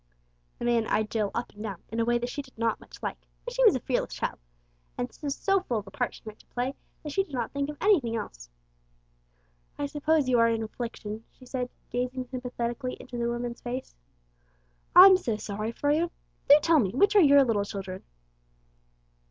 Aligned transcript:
The 0.57 0.65
man 0.65 0.87
eyed 0.87 1.11
Jill 1.11 1.29
up 1.35 1.51
and 1.51 1.61
down 1.61 1.83
in 1.89 1.99
a 1.99 2.05
way 2.05 2.17
that 2.17 2.29
she 2.31 2.41
did 2.41 2.57
not 2.57 2.79
much 2.79 3.03
like, 3.03 3.23
but 3.45 3.53
she 3.53 3.63
was 3.63 3.75
a 3.75 3.79
fearless 3.79 4.15
child, 4.15 4.39
and 4.97 5.15
was 5.21 5.35
so 5.35 5.59
full 5.61 5.77
of 5.77 5.85
the 5.85 5.91
part 5.91 6.15
she 6.15 6.23
meant 6.25 6.39
to 6.39 6.47
play 6.47 6.73
that 7.03 7.11
she 7.11 7.23
did 7.23 7.33
not 7.35 7.51
think 7.51 7.69
of 7.69 7.77
anything 7.79 8.15
else. 8.15 8.49
"I 9.77 9.85
suppose 9.85 10.27
you 10.27 10.39
are 10.39 10.49
in 10.49 10.63
affliction," 10.63 11.25
she 11.29 11.45
said, 11.45 11.69
gazing 11.91 12.25
sympathetically 12.29 12.97
into 12.99 13.19
the 13.19 13.29
woman's 13.29 13.61
face. 13.61 13.93
"I'm 14.95 15.17
so 15.17 15.37
sorry 15.37 15.71
for 15.71 15.91
you. 15.91 16.09
Do 16.49 16.57
tell 16.63 16.79
me 16.79 16.89
which 16.93 17.15
are 17.15 17.21
your 17.21 17.43
little 17.43 17.63
children." 17.63 18.01